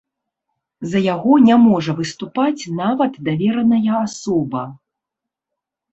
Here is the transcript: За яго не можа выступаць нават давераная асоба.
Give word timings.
За 0.93 1.01
яго 1.13 1.33
не 1.47 1.57
можа 1.65 1.91
выступаць 2.01 2.69
нават 2.81 3.21
давераная 3.27 3.91
асоба. 4.03 4.63